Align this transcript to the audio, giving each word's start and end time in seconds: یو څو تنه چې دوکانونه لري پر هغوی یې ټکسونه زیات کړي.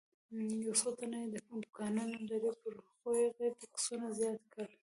یو 0.65 0.73
څو 0.79 0.89
تنه 0.97 1.19
چې 1.31 1.39
دوکانونه 1.63 2.15
لري 2.29 2.51
پر 2.61 2.73
هغوی 2.87 3.25
یې 3.39 3.47
ټکسونه 3.59 4.05
زیات 4.19 4.41
کړي. 4.53 4.75